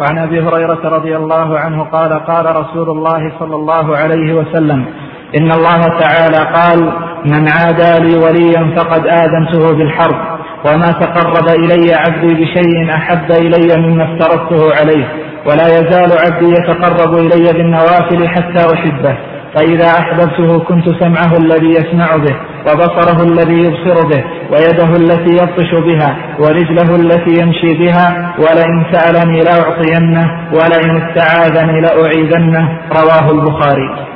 وعن 0.00 0.18
أبي 0.18 0.40
هريرة 0.40 0.80
رضي 0.84 1.16
الله 1.16 1.58
عنه 1.58 1.84
قال 1.84 2.12
قال 2.26 2.56
رسول 2.56 2.90
الله 2.90 3.32
صلى 3.38 3.56
الله 3.56 3.96
عليه 3.96 4.34
وسلم 4.34 4.84
إن 5.40 5.52
الله 5.52 5.80
تعالى 5.98 6.38
قال 6.58 6.92
من 7.24 7.48
عادى 7.48 7.92
لي 8.04 8.18
وليا 8.24 8.76
فقد 8.76 9.06
آذنته 9.06 9.76
بالحرب 9.76 10.16
وما 10.66 10.90
تقرب 10.92 11.48
إلي 11.48 11.94
عبدي 11.94 12.34
بشيء 12.34 12.90
أحب 12.94 13.30
إلي 13.30 13.82
مما 13.86 14.04
افترضته 14.04 14.62
عليه 14.80 15.08
ولا 15.46 15.66
يزال 15.66 16.10
عبدي 16.24 16.50
يتقرب 16.50 17.14
إلي 17.14 17.52
بالنوافل 17.52 18.28
حتى 18.28 18.74
أحبه 18.74 19.18
فإذا 19.54 19.86
أحببته 20.00 20.58
كنت 20.58 20.88
سمعه 20.88 21.36
الذي 21.36 21.70
يسمع 21.70 22.16
به. 22.16 22.36
وبصره 22.66 23.22
الذي 23.22 23.58
يبصر 23.58 24.08
به 24.08 24.24
ويده 24.52 24.96
التي 24.96 25.32
يبطش 25.42 25.74
بها 25.74 26.16
ورجله 26.38 26.96
التي 26.96 27.42
يمشي 27.42 27.78
بها 27.78 28.34
ولئن 28.38 28.84
سألني 28.92 29.40
لأعطينه 29.40 30.48
ولئن 30.52 31.02
استعاذني 31.02 31.80
لأعيذنه. 31.80 32.78
رواه 32.92 33.30
البخاري. 33.30 34.06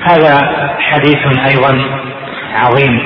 هذا 0.00 0.34
حديث 0.78 1.38
أيضا 1.50 1.84
عظيم. 2.54 3.00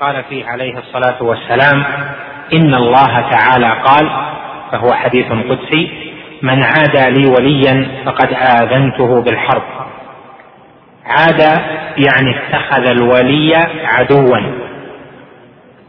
قال 0.00 0.24
فيه 0.28 0.46
عليه 0.46 0.78
الصلاة 0.78 1.22
والسلام 1.22 1.84
إن 2.52 2.74
الله 2.74 3.30
تعالى 3.30 3.72
قال 3.84 4.10
فهو 4.72 4.92
حديث 4.92 5.26
قدسي 5.26 5.90
من 6.42 6.62
عادى 6.62 7.20
لي 7.20 7.30
وليا 7.30 7.88
فقد 8.06 8.32
آذنته 8.32 9.22
بالحرب. 9.22 9.62
عاد 11.08 11.40
يعني 11.96 12.36
اتخذ 12.38 12.86
الولي 12.90 13.56
عدوا. 13.84 14.38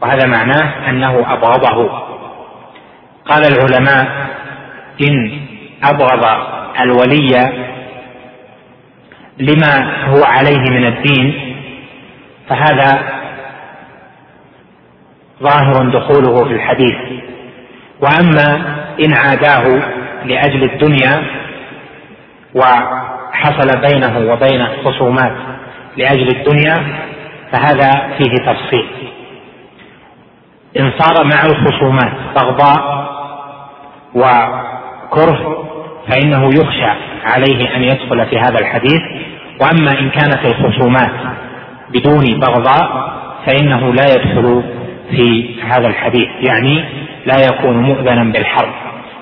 وهذا 0.02 0.26
معناه 0.26 0.88
أنه 0.88 1.32
أبغضه. 1.34 1.90
قال 3.24 3.42
العلماء 3.44 4.06
إن 5.02 5.40
أبغض 5.84 6.24
الولي 6.80 7.52
لما 9.38 10.04
هو 10.06 10.24
عليه 10.24 10.70
من 10.70 10.86
الدين 10.86 11.56
فهذا 12.48 13.02
ظاهر 15.42 15.88
دخوله 15.90 16.44
في 16.44 16.52
الحديث. 16.52 16.96
وأما 18.00 18.76
إن 19.04 19.14
عاداه 19.14 19.82
لأجل 20.24 20.62
الدنيا 20.62 21.22
وحصل 23.40 23.80
بينه 23.80 24.32
وبينه 24.32 24.68
خصومات 24.84 25.32
لأجل 25.96 26.28
الدنيا 26.36 26.76
فهذا 27.52 27.90
فيه 28.18 28.34
تفصيل. 28.34 28.86
إن 30.80 30.92
صار 30.98 31.24
مع 31.24 31.46
الخصومات 31.46 32.12
بغضاء 32.36 33.10
وكره 34.14 35.64
فإنه 36.08 36.46
يخشى 36.46 36.92
عليه 37.24 37.76
أن 37.76 37.82
يدخل 37.82 38.26
في 38.26 38.38
هذا 38.38 38.58
الحديث. 38.60 39.02
وأما 39.60 40.00
إن 40.00 40.10
كانت 40.10 40.46
الخصومات 40.46 41.12
بدون 41.90 42.40
بغضاء 42.40 43.12
فإنه 43.46 43.94
لا 43.94 44.04
يدخل 44.10 44.62
في 45.10 45.54
هذا 45.62 45.86
الحديث 45.86 46.28
يعني 46.48 46.84
لا 47.26 47.46
يكون 47.46 47.82
مؤذنا 47.82 48.24
بالحرب. 48.24 48.72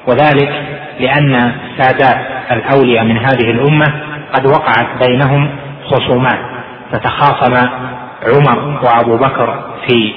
وذلك 0.07 0.63
لأن 1.01 1.53
سادات 1.79 2.27
الأولياء 2.51 3.05
من 3.05 3.19
هذه 3.19 3.51
الأمة 3.51 4.08
قد 4.35 4.47
وقعت 4.47 5.09
بينهم 5.09 5.57
خصومات. 5.85 6.39
فتخاصم 6.93 7.69
عمر 8.23 8.81
وأبو 8.85 9.17
بكر 9.17 9.65
في 9.87 10.13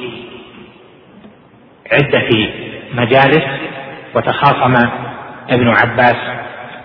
عدة 1.93 2.49
مجالس 2.93 3.43
وتخاصم 4.15 4.89
ابن 5.49 5.67
عباس 5.69 6.15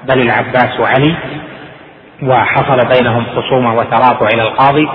بل 0.09 0.21
العباس 0.21 0.81
وعلي 0.81 1.15
وحصل 2.23 2.89
بينهم 2.89 3.27
خصومة 3.37 3.75
وترافع 3.75 4.27
إلى 4.35 4.43
القاضي 4.43 4.89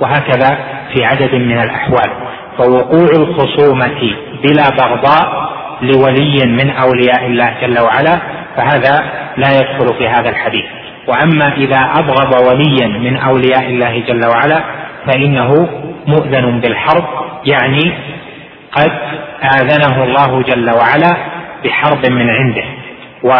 وهكذا 0.00 0.58
في 0.94 1.04
عدد 1.04 1.34
من 1.34 1.58
الأحوال. 1.62 2.10
فوقوع 2.58 3.08
الخصومة 3.16 4.14
بلا 4.42 4.68
بغضاء 4.70 5.48
لولي 5.82 6.46
من 6.46 6.70
أولياء 6.70 7.26
الله 7.26 7.54
جل 7.60 7.78
وعلا 7.78 8.18
فهذا 8.56 9.10
لا 9.36 9.60
يدخل 9.60 9.98
في 9.98 10.08
هذا 10.08 10.28
الحديث. 10.28 10.64
وأما 11.08 11.56
إذا 11.56 11.92
أبغض 11.98 12.46
وليا 12.46 12.86
من 12.86 13.16
أولياء 13.16 13.66
الله 13.66 14.04
جل 14.08 14.26
وعلا 14.26 14.64
فإنه 15.06 15.68
مؤذن 16.06 16.60
بالحرب 16.60 17.04
يعني 17.46 17.92
قد 18.72 18.92
آذنه 19.42 20.04
الله 20.04 20.42
جل 20.42 20.70
وعلا 20.70 21.16
بحرب 21.64 22.10
من 22.10 22.30
عنده. 22.30 22.64
و 23.22 23.32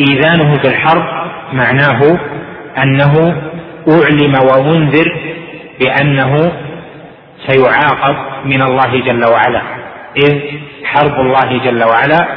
إيذانه 0.00 0.56
بالحرب 0.62 1.04
معناه 1.52 2.18
أنه 2.82 3.42
أعلم 3.88 4.34
وانذر 4.50 5.16
بأنه 5.80 6.52
سيعاقب 7.46 8.16
من 8.44 8.62
الله 8.62 9.00
جل 9.00 9.24
وعلا 9.24 9.62
إذ 10.16 10.40
حرب 10.84 11.20
الله 11.20 11.64
جل 11.64 11.84
وعلا 11.84 12.28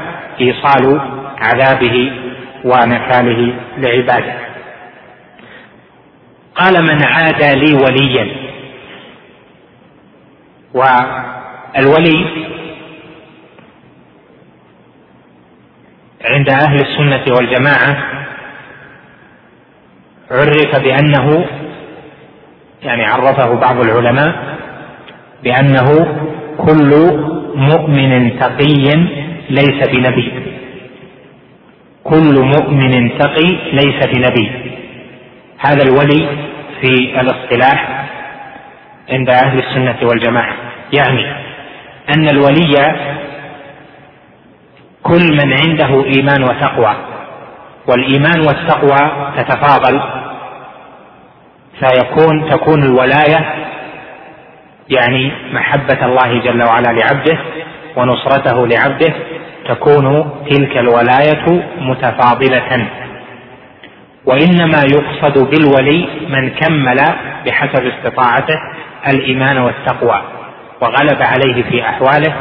إيصال 0.41 1.01
عذابه 1.39 2.11
ونكاله 2.65 3.53
لعباده. 3.77 4.33
قال 6.55 6.73
من 6.83 7.05
عادى 7.05 7.55
لي 7.55 7.73
وليا. 7.73 8.49
والولي 10.73 12.25
عند 16.25 16.49
أهل 16.49 16.75
السنة 16.75 17.35
والجماعة 17.35 17.97
عرف 20.31 20.79
بأنه 20.83 21.45
يعني 22.83 23.05
عرفه 23.05 23.53
بعض 23.53 23.79
العلماء 23.79 24.57
بأنه 25.43 25.87
كل 26.57 26.91
مؤمن 27.55 28.39
تقي 28.39 28.83
ليس 29.49 29.87
بنبي. 29.89 30.58
كل 32.03 32.41
مؤمن 32.41 33.17
تقي 33.17 33.57
ليس 33.73 34.07
بنبي. 34.07 34.51
هذا 35.59 35.83
الولي 35.83 36.27
في 36.81 37.21
الاصطلاح 37.21 38.05
عند 39.09 39.29
أهل 39.29 39.59
السنة 39.59 39.97
والجماعة. 40.09 40.53
يعني 40.93 41.33
أن 42.15 42.29
الولي 42.29 42.95
كل 45.03 45.37
من 45.43 45.53
عنده 45.53 46.05
إيمان 46.05 46.43
وتقوى 46.43 46.95
والإيمان 47.87 48.39
والتقوى 48.39 49.31
تتفاضل 49.37 50.01
فيكون 51.79 52.49
تكون 52.49 52.83
الولاية 52.83 53.55
يعني 54.89 55.31
محبة 55.53 56.05
الله 56.05 56.39
جل 56.39 56.63
وعلا 56.63 56.87
لعبده 56.87 57.37
ونصرته 57.95 58.67
لعبده 58.67 59.13
تكون 59.69 60.05
تلك 60.49 60.77
الولاية 60.77 61.45
متفاضلة. 61.81 62.87
وإنما 64.25 64.81
يقصد 64.93 65.49
بالولي 65.49 66.07
من 66.29 66.49
كمل 66.49 66.97
بحسب 67.45 67.83
استطاعته 67.85 68.59
الإيمان 69.07 69.57
والتقوى 69.57 70.21
وغلب 70.81 71.21
عليه 71.21 71.63
في 71.63 71.81
أحواله 71.81 72.33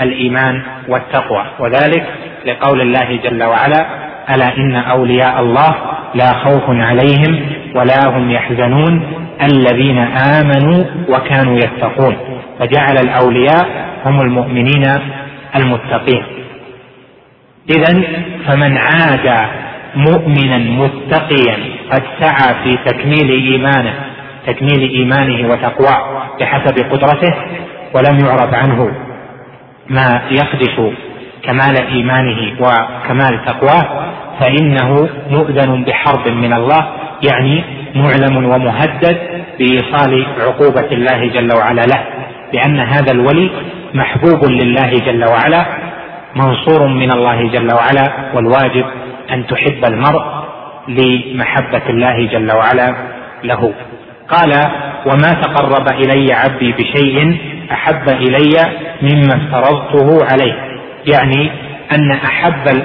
الإيمان 0.00 0.62
والتقوى. 0.88 1.44
وذلك 1.58 2.04
لقول 2.46 2.80
الله 2.80 3.20
جل 3.24 3.44
وعلا 3.44 3.86
ألا 4.34 4.56
إن 4.56 4.76
أولياء 4.76 5.40
الله 5.40 5.74
لا 6.14 6.32
خوف 6.32 6.64
عليهم 6.68 7.32
ولا 7.74 8.08
هم 8.08 8.30
يحزنون 8.30 9.02
الذين 9.42 9.98
آمنوا 10.38 10.84
وكانوا 11.08 11.56
يتقون 11.56 12.16
فجعل 12.58 12.98
الأولياء 12.98 13.66
هم 14.04 14.20
المؤمنين 14.20 14.84
المتقين. 15.56 16.24
إذا 17.70 18.02
فمن 18.46 18.76
عاد 18.78 19.48
مؤمنا 19.96 20.58
متقيا 20.58 21.56
قد 21.92 22.02
سعى 22.20 22.54
في 22.64 22.76
تكميل 22.86 23.30
إيمانه 23.30 23.94
تكميل 24.46 24.90
إيمانه 24.90 25.48
وتقواه 25.48 26.22
بحسب 26.40 26.78
قدرته 26.90 27.34
ولم 27.94 28.18
يعرف 28.26 28.54
عنه 28.54 28.92
ما 29.90 30.22
يخدش 30.30 30.94
كمال 31.42 31.86
إيمانه 31.86 32.52
وكمال 32.60 33.44
تقواه 33.46 34.12
فإنه 34.40 35.08
مؤذن 35.30 35.84
بحرب 35.84 36.28
من 36.28 36.52
الله 36.52 36.86
يعني 37.22 37.64
معلم 37.94 38.36
ومهدد 38.36 39.18
بإيصال 39.58 40.26
عقوبة 40.40 40.88
الله 40.92 41.26
جل 41.26 41.52
وعلا 41.52 41.82
له 41.82 42.04
لأن 42.52 42.80
هذا 42.80 43.12
الولي 43.12 43.50
محبوب 43.94 44.44
لله 44.44 44.90
جل 44.90 45.24
وعلا 45.24 45.64
منصور 46.36 46.86
من 46.86 47.12
الله 47.12 47.48
جل 47.48 47.74
وعلا 47.74 48.12
والواجب 48.34 48.86
أن 49.30 49.46
تحب 49.46 49.84
المرء 49.84 50.24
لمحبة 50.88 51.82
الله 51.88 52.26
جل 52.26 52.52
وعلا 52.52 52.94
له. 53.44 53.74
قال 54.28 54.52
وما 55.06 55.32
تقرب 55.42 55.88
إلي 55.92 56.32
عبدي 56.32 56.72
بشيء 56.72 57.38
أحب 57.72 58.08
إلي 58.08 58.56
مما 59.02 59.34
افترضته 59.34 60.26
عليه. 60.32 60.54
يعني 61.06 61.50
أن 61.92 62.12
أحب 62.12 62.82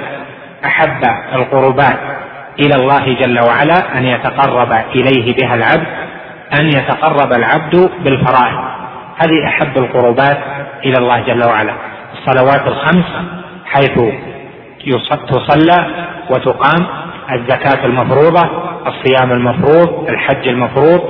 أحب 0.64 1.02
القربات 1.34 1.98
إلى 2.60 2.74
الله 2.74 3.14
جل 3.20 3.40
وعلا 3.40 3.98
أن 3.98 4.04
يتقرب 4.04 4.72
إليه 4.72 5.34
بها 5.34 5.54
العبد 5.54 5.86
أن 6.60 6.66
يتقرب 6.66 7.32
العبد 7.32 7.90
بالفرائض. 8.04 8.64
هذه 9.16 9.46
أحب 9.46 9.78
القربات 9.78 10.38
إلى 10.84 10.98
الله 10.98 11.20
جل 11.20 11.44
وعلا. 11.44 11.72
الصلوات 12.18 12.66
الخمس 12.66 13.04
حيث 13.70 13.98
تصلى 15.28 15.86
وتقام 16.30 16.86
الزكاة 17.32 17.84
المفروضة 17.86 18.50
الصيام 18.86 19.32
المفروض 19.32 20.08
الحج 20.08 20.48
المفروض 20.48 21.00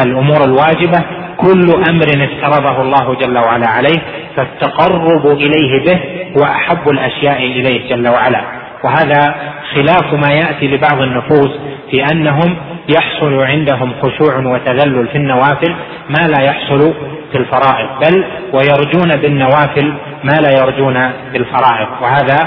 الأمور 0.00 0.44
الواجبة 0.44 1.00
كل 1.36 1.66
أمر 1.90 2.06
افترضه 2.24 2.82
الله 2.82 3.14
جل 3.14 3.38
وعلا 3.38 3.68
عليه 3.68 4.02
فالتقرب 4.36 5.26
إليه 5.26 5.84
به 5.86 6.00
هو 6.38 6.44
أحب 6.44 6.88
الأشياء 6.88 7.36
إليه 7.38 7.88
جل 7.90 8.08
وعلا. 8.08 8.40
وهذا 8.84 9.34
خلاف 9.74 10.14
ما 10.14 10.28
يأتي 10.28 10.68
لبعض 10.68 11.00
النفوس 11.00 11.50
في 11.90 12.04
أنهم 12.12 12.56
يحصل 12.88 13.42
عندهم 13.42 13.92
خشوع 14.02 14.36
وتذلل 14.36 15.08
في 15.08 15.14
النوافل 15.16 15.74
ما 16.08 16.28
لا 16.28 16.42
يحصل 16.44 16.94
في 17.32 17.38
الفرائض 17.38 17.88
بل 18.04 18.24
ويرجون 18.52 19.16
بالنوافل 19.22 19.94
ما 20.24 20.36
لا 20.42 20.50
يرجون 20.58 21.12
بالفرائض 21.32 21.88
وهذا 22.02 22.38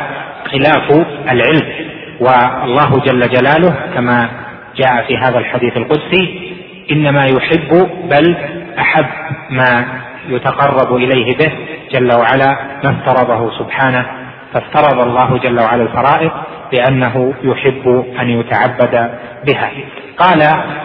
خلاف 0.51 1.05
العلم. 1.31 1.91
والله 2.19 2.99
جل 3.05 3.29
جلاله 3.29 3.75
كما 3.95 4.29
جاء 4.75 5.05
في 5.07 5.17
هذا 5.17 5.39
الحديث 5.39 5.77
القدسي 5.77 6.53
إنما 6.91 7.25
يحب 7.25 7.89
بل 8.11 8.35
أحب 8.79 9.05
ما 9.49 9.85
يتقرب 10.29 10.95
إليه 10.95 11.37
به 11.37 11.51
جل 11.91 12.17
وعلا 12.17 12.55
ما 12.83 12.89
افترضه 12.89 13.59
سبحانه. 13.59 14.05
فافترض 14.53 14.99
الله 15.01 15.37
جل 15.37 15.59
وعلا 15.59 15.83
الفرائض 15.83 16.31
لأنه 16.73 17.33
يحب 17.43 18.05
أن 18.21 18.29
يتعبد 18.29 19.11
بها. 19.47 19.71
قال 20.17 20.39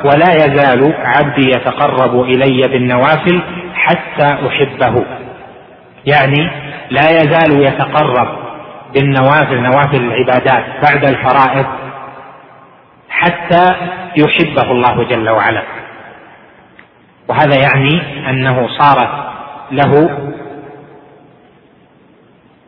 ولا 0.05 0.35
يزال 0.35 0.95
عبدي 1.05 1.49
يتقرب 1.49 2.23
إلي 2.23 2.69
بالنوافل 2.69 3.43
حتى 3.75 4.37
أحبه. 4.49 5.05
يعني 6.07 6.51
لا 6.91 7.11
يزال 7.11 7.63
يتقرب 7.63 8.29
بالنوافل 8.95 9.63
نوافل 9.63 9.97
العبادات 9.97 10.65
بعد 10.83 11.05
الفرائض 11.05 11.67
حتى 13.11 13.75
يحبه 14.17 14.71
الله 14.71 15.05
جل 15.05 15.29
وعلا. 15.29 15.63
وهذا 17.29 17.57
يعني 17.57 18.03
أنه 18.31 18.69
صارت 18.69 19.11
له 19.71 20.19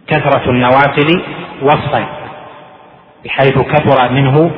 كثرة 0.06 0.50
النوافل 0.50 1.23
وصفا 1.62 2.06
بحيث 3.25 3.58
كثر 3.58 4.12
منه 4.12 4.50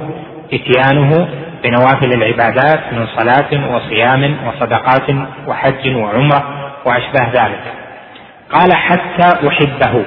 إتيانه 0.52 1.28
بنوافل 1.62 2.12
العبادات 2.12 2.92
من 2.92 3.06
صلاة 3.06 3.74
وصيام 3.74 4.36
وصدقات 4.46 5.10
وحج 5.46 5.96
وعمرة 5.96 6.70
وأشباه 6.84 7.30
ذلك. 7.32 7.79
قال 8.52 8.74
حتى 8.74 9.48
أحبه. 9.48 10.04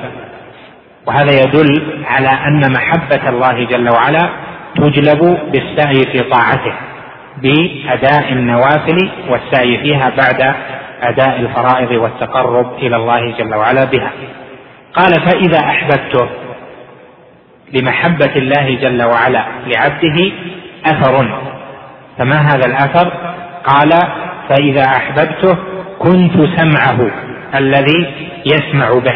وهذا 1.07 1.31
يدل 1.31 2.03
على 2.05 2.29
أن 2.29 2.71
محبة 2.71 3.29
الله 3.29 3.65
جل 3.65 3.89
وعلا 3.89 4.29
تجلب 4.75 5.37
بالسعي 5.51 6.03
في 6.11 6.19
طاعته 6.19 6.73
بأداء 7.37 8.33
النوافل 8.33 9.09
والسعي 9.29 9.77
فيها 9.77 10.09
بعد 10.09 10.55
أداء 11.01 11.39
الفرائض 11.39 11.91
والتقرب 11.91 12.77
إلى 12.77 12.95
الله 12.95 13.31
جل 13.37 13.55
وعلا 13.55 13.83
بها. 13.83 14.11
قال 14.93 15.13
فإذا 15.13 15.59
أحببته 15.59 16.29
لمحبة 17.73 18.35
الله 18.35 18.75
جل 18.81 19.03
وعلا 19.03 19.45
لعبده 19.65 20.31
أثر. 20.85 21.39
فما 22.17 22.35
هذا 22.35 22.65
الأثر؟ 22.65 23.13
قال 23.65 23.89
فإذا 24.49 24.85
أحببته 24.85 25.57
كنت 25.99 26.59
سمعه. 26.59 27.11
الذي 27.55 28.07
يسمع 28.45 28.89
به 28.89 29.15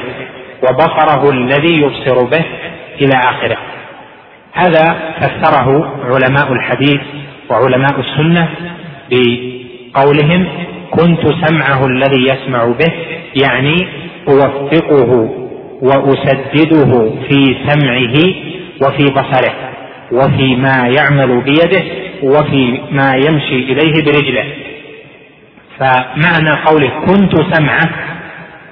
وبصره 0.64 1.32
الذي 1.32 1.82
يبصر 1.82 2.24
به 2.24 2.46
إلى 3.02 3.14
آخره. 3.16 3.58
هذا 4.54 5.14
فسره 5.20 5.96
علماء 6.06 6.54
الحديث 6.54 7.02
وعلماء 7.50 8.00
السنة 8.00 8.50
بقولهم 9.12 10.48
كنت 10.92 11.22
سمعه 11.46 11.86
الذي 11.86 12.24
يسمع 12.30 12.66
به 12.66 12.94
يعني 13.44 13.88
أوفقه 14.28 15.30
وأسدده 15.82 17.12
في 17.30 17.56
سمعه 17.68 18.16
وفي 18.82 19.06
بصره 19.14 19.54
وفي 20.12 20.56
ما 20.56 20.88
يعمل 20.98 21.42
بيده 21.42 21.84
وفي 22.24 22.82
ما 22.92 23.16
يمشي 23.16 23.56
إليه 23.72 24.06
برجله. 24.06 24.46
فمعنى 25.80 26.62
قوله 26.66 26.90
كنت 27.06 27.56
سمعه 27.56 27.90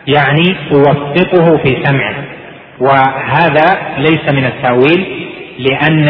يعني 0.08 0.56
أوفقه 0.72 1.58
في 1.58 1.84
سمعه. 1.86 2.16
وهذا 2.80 3.78
ليس 3.98 4.34
من 4.34 4.46
التأويل 4.46 5.30
لأن 5.60 6.10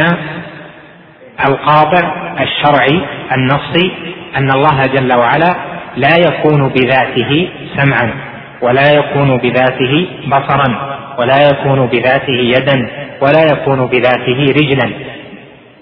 القاطع 1.48 2.14
الشرعي 2.42 3.02
النصي 3.38 3.92
أن 4.38 4.52
الله 4.52 4.82
جل 4.86 5.14
وعلا 5.18 5.56
لا 5.98 6.18
يكون 6.18 6.70
بذاته 6.70 7.50
سمعا 7.78 8.14
ولا 8.62 8.92
يكون 8.94 9.38
بذاته 9.38 10.08
بصرا 10.28 10.96
ولا 11.20 11.48
يكون 11.48 11.88
بذاته 11.88 12.34
يدا 12.34 12.90
ولا 13.22 13.44
يكون 13.52 13.86
بذاته 13.88 14.46
رجلا. 14.58 14.92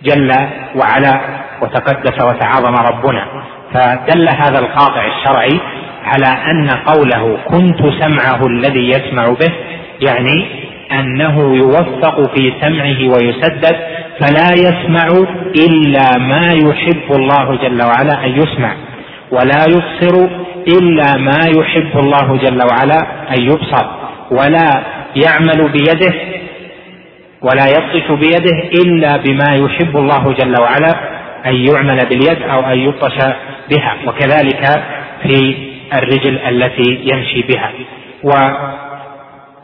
جل 0.03 0.31
وعلا 0.75 1.19
وتقدس 1.61 2.23
وتعاظم 2.23 2.75
ربنا. 2.75 3.25
فدل 3.73 4.29
هذا 4.29 4.59
القاطع 4.59 5.05
الشرعي 5.07 5.59
على 6.03 6.51
أن 6.51 6.69
قوله 6.69 7.37
كنت 7.45 7.79
سمعه 7.99 8.47
الذي 8.47 8.89
يسمع 8.89 9.25
به 9.25 9.51
يعني 10.01 10.45
أنه 10.91 11.55
يوفق 11.55 12.35
في 12.35 12.53
سمعه 12.61 12.99
ويسدد 13.15 13.75
فلا 14.19 14.51
يسمع 14.53 15.07
إلا 15.55 16.17
ما 16.19 16.53
يحب 16.53 17.11
الله 17.15 17.55
جل 17.55 17.81
وعلا 17.83 18.25
أن 18.25 18.29
يسمع 18.31 18.75
ولا 19.31 19.65
يبصر 19.69 20.27
إلا 20.67 21.17
ما 21.17 21.39
يحب 21.57 21.99
الله 21.99 22.37
جل 22.37 22.59
وعلا 22.71 22.99
أن 23.37 23.41
يبصر 23.41 23.85
ولا 24.31 24.83
يعمل 25.15 25.71
بيده 25.71 26.13
ولا 27.41 27.65
يبطش 27.67 28.11
بيده 28.11 28.57
إلا 28.83 29.17
بما 29.17 29.55
يحب 29.55 29.97
الله 29.97 30.33
جل 30.33 30.61
وعلا 30.61 30.95
أن 31.45 31.55
يعمل 31.55 31.97
باليد 32.09 32.41
أو 32.41 32.59
أن 32.59 32.77
يبطش 32.77 33.15
بها 33.71 33.95
وكذلك 34.07 34.83
في 35.23 35.55
الرجل 35.97 36.37
التي 36.37 36.99
يمشي 37.03 37.41
بها. 37.41 37.71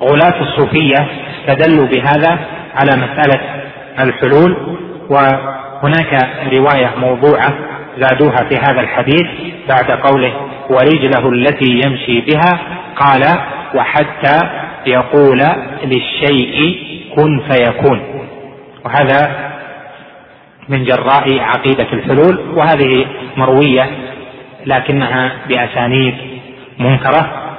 وغلاة 0.02 0.42
الصوفية 0.42 1.08
استدلوا 1.40 1.86
بهذا 1.88 2.40
على 2.76 2.92
مسألة 2.92 3.64
الحلول 4.00 4.78
وهناك 5.10 6.30
رواية 6.58 6.92
موضوعة 6.98 7.54
زادوها 7.98 8.36
في 8.50 8.56
هذا 8.56 8.82
الحديث 8.82 9.28
بعد 9.70 9.92
قوله 9.92 10.34
ورجله 10.70 11.30
التي 11.30 11.82
يمشي 11.86 12.22
بها 12.22 12.60
قال 12.96 13.24
وحتى 13.76 14.50
يقول 14.88 15.42
للشيء 15.84 16.78
كن 17.16 17.42
فيكون 17.52 18.02
وهذا 18.86 19.50
من 20.70 20.84
جراء 20.84 21.40
عقيدة 21.40 21.88
الحلول 21.94 22.40
وهذه 22.58 23.06
مروية 23.38 23.90
لكنها 24.70 25.32
بأسانيد 25.48 26.16
منكرة 26.80 27.50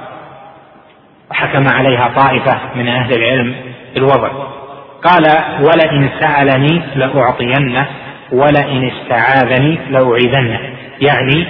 وحكم 1.31 1.67
عليها 1.67 2.11
طائفة 2.15 2.59
من 2.75 2.87
أهل 2.87 3.13
العلم 3.13 3.55
بالوضع. 3.93 4.29
قال 5.03 5.23
ولئن 5.61 6.09
سألني 6.19 6.81
لأعطينه 6.95 7.87
ولئن 8.31 8.91
استعاذني 8.91 9.77
لأعيذنه. 9.89 10.59
يعني 11.01 11.47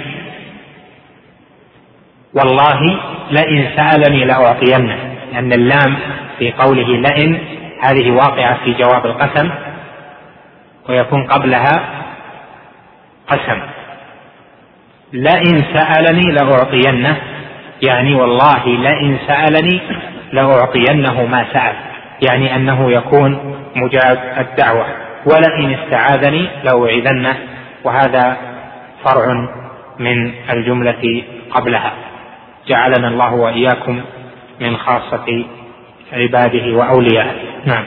والله 2.34 3.00
لئن 3.30 3.68
سألني 3.76 4.24
لأعطينه. 4.24 4.98
لأن 5.32 5.52
اللام 5.52 5.96
في 6.38 6.52
قوله 6.52 6.96
لئن 6.96 7.38
هذه 7.80 8.10
واقعة 8.10 8.58
في 8.64 8.72
جواب 8.72 9.06
القسم 9.06 9.50
ويكون 10.88 11.26
قبلها 11.26 11.82
قسم. 13.28 13.60
لئن 15.12 15.64
سألني 15.74 16.32
لأعطينه. 16.32 17.16
يعني 17.82 18.14
والله 18.14 18.66
لئن 18.66 19.18
سألني 19.26 19.80
لأعطينه 20.32 21.26
ما 21.26 21.46
سأل. 21.52 21.74
يعني 22.28 22.56
أنه 22.56 22.92
يكون 22.92 23.56
مجاب 23.76 24.18
الدعوة. 24.38 24.86
ولئن 25.26 25.74
استعاذني 25.74 26.48
لأوعذنه 26.64 27.36
وهذا 27.84 28.36
فرع 29.04 29.48
من 29.98 30.32
الجملة 30.50 31.22
قبلها. 31.50 31.92
جعلنا 32.68 33.08
الله 33.08 33.34
وإياكم 33.34 34.00
من 34.60 34.76
خاصة 34.76 35.44
عباده 36.12 36.76
وأوليائه. 36.76 37.36
نعم. 37.64 37.84